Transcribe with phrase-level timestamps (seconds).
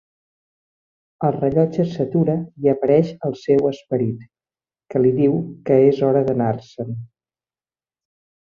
[1.27, 4.25] El rellotge s'atura i apareix el seu "esperit",
[4.95, 5.37] que li diu
[5.69, 6.91] que "és hora d'anar-se'n".